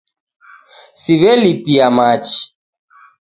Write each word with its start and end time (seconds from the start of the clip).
Siw'elipia 1.01 1.87
machi 1.95 2.39